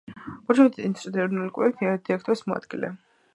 კურჩატოვის 0.45 0.87
ინსტიტუტის 0.87 1.21
ეროვნული 1.25 1.53
კვლევითი 1.59 1.79
ცენტრის 1.85 2.09
დირექტორის 2.09 2.43
მოადგილე. 2.49 2.93